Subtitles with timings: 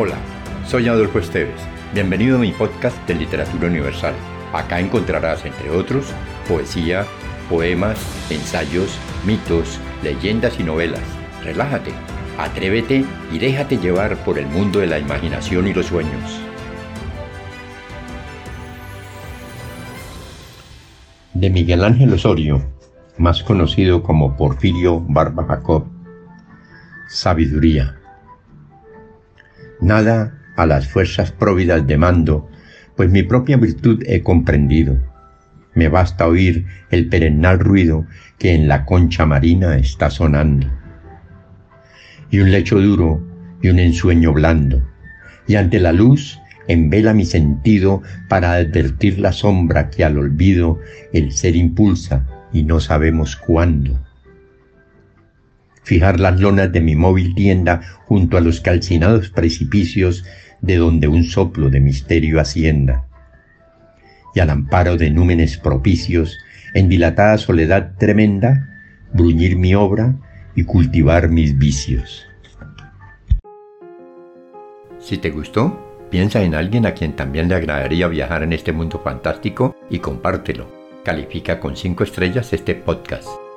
[0.00, 0.14] Hola,
[0.64, 1.60] soy Adolfo Esteves.
[1.92, 4.14] Bienvenido a mi podcast de Literatura Universal.
[4.52, 6.12] Acá encontrarás, entre otros,
[6.46, 7.04] poesía,
[7.50, 7.98] poemas,
[8.30, 11.02] ensayos, mitos, leyendas y novelas.
[11.42, 11.90] Relájate,
[12.38, 16.40] atrévete y déjate llevar por el mundo de la imaginación y los sueños.
[21.34, 22.62] De Miguel Ángel Osorio,
[23.16, 25.86] más conocido como Porfirio Barba Jacob.
[27.08, 27.97] Sabiduría.
[29.80, 32.50] Nada a las fuerzas próvidas de mando,
[32.96, 34.98] pues mi propia virtud he comprendido.
[35.74, 38.06] Me basta oír el perennal ruido
[38.38, 40.66] que en la concha marina está sonando.
[42.30, 43.22] Y un lecho duro
[43.62, 44.82] y un ensueño blando,
[45.46, 50.80] y ante la luz envela mi sentido para advertir la sombra que al olvido
[51.12, 53.98] el ser impulsa y no sabemos cuándo
[55.88, 60.22] fijar las lonas de mi móvil tienda junto a los calcinados precipicios
[60.60, 63.06] de donde un soplo de misterio ascienda.
[64.34, 66.36] Y al amparo de númenes propicios,
[66.74, 68.68] en dilatada soledad tremenda,
[69.14, 70.14] bruñir mi obra
[70.54, 72.26] y cultivar mis vicios.
[74.98, 79.00] Si te gustó, piensa en alguien a quien también le agradaría viajar en este mundo
[79.02, 80.68] fantástico y compártelo.
[81.02, 83.47] Califica con 5 estrellas este podcast.